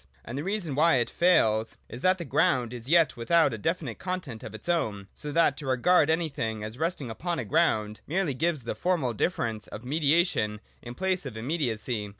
And 0.25 0.35
the 0.35 0.43
reason 0.43 0.73
why 0.73 0.95
it 0.95 1.11
fails 1.11 1.77
is 1.87 2.01
that 2.01 2.17
the 2.17 2.25
ground 2.25 2.73
is 2.73 2.89
yet 2.89 3.15
without 3.15 3.53
a 3.53 3.57
definite 3.59 3.99
content 3.99 4.41
of 4.41 4.55
its 4.55 4.67
own; 4.67 5.09
so 5.13 5.31
that 5.31 5.55
to 5.57 5.67
regard 5.67 6.09
anything 6.09 6.63
as 6.63 6.79
resting 6.79 7.11
upon 7.11 7.37
a 7.37 7.45
ground 7.45 8.01
merely 8.07 8.33
gives 8.33 8.63
the 8.63 8.73
formal 8.73 9.13
difference 9.13 9.67
of 9.67 9.85
mediation 9.85 10.59
in 10.81 10.95
place 10.95 11.27
of 11.27 11.35
imme 11.35 11.59
diacy. 11.67 12.09